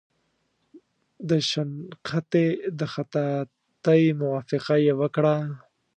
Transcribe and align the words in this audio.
د 1.29 1.31
شنختې 1.49 2.45
د 2.79 2.81
خطاطۍ 2.93 4.03
موافقه 4.21 4.75
یې 4.85 4.93
وکړه. 5.01 5.35